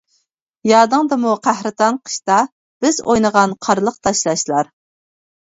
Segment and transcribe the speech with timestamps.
[0.69, 2.39] يادىڭدىمۇ قەھرىتان قىشتا،
[2.87, 4.75] بىز ئوينىغان قارلىق تاشلاشلار.